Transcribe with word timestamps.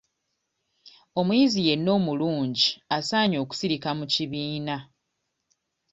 Omuyizi 1.19 1.59
yenna 1.67 1.89
omulungi 1.97 2.67
asaanye 2.97 3.37
okusirika 3.43 3.89
mu 3.99 4.05
kibiina. 4.13 4.75